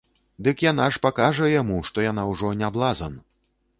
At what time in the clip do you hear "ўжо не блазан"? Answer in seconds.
2.31-3.13